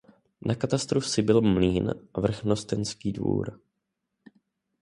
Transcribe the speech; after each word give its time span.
Na 0.45 0.55
katastru 0.55 0.99
vsi 0.99 1.21
byl 1.21 1.41
mlýn 1.41 1.93
a 2.13 2.21
vrchnostenský 2.21 3.11
dvůr. 3.11 3.59